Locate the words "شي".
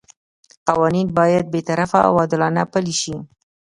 3.01-3.15